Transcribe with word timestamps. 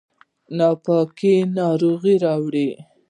ناپاکي 0.57 1.33
ناروغي 1.55 2.13
راوړي 2.23 2.69